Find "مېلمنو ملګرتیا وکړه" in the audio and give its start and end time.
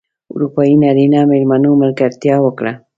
1.31-2.73